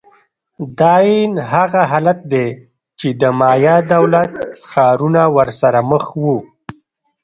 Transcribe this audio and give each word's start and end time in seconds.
دا 0.77 0.93
عین 1.05 1.31
هغه 1.51 1.81
حالت 1.91 2.19
دی 2.31 2.47
چې 2.99 3.07
د 3.21 3.23
مایا 3.39 3.75
دولت 3.93 4.31
ښارونه 4.69 5.21
ورسره 5.37 5.79
مخ 5.91 6.05
وو. 6.21 6.37